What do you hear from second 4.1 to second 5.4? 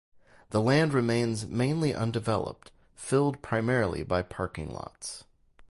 parking lots.